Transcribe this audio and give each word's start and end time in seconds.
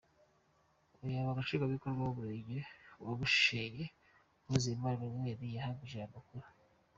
Umunyamabanga 0.97 1.43
nshingwabikorwa 1.45 1.99
w’umurenge 2.03 2.59
wa 3.05 3.13
bushenge, 3.19 3.85
Uwizeyimana 4.45 5.01
Emmanuel 5.09 5.41
yahamije 5.55 5.95
aya 5.97 6.15
makuru. 6.15 6.45